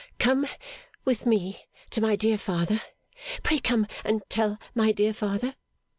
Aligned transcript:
'Come 0.17 0.47
with 1.05 1.27
me 1.27 1.67
to 1.91 2.01
my 2.01 2.15
dear 2.15 2.39
father. 2.39 2.81
Pray 3.43 3.59
come 3.59 3.85
and 4.03 4.23
tell 4.29 4.57
my 4.73 4.91
dear 4.91 5.13
father! 5.13 5.53